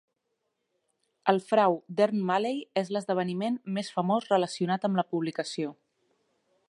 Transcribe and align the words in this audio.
El 1.33 1.41
frau 1.49 1.75
d'Ern 1.99 2.23
Malley 2.31 2.57
és 2.83 2.89
l'esdeveniment 2.95 3.59
més 3.77 3.93
famós 3.99 4.27
relacionat 4.33 4.89
amb 4.91 5.01
la 5.03 5.07
publicació. 5.13 5.77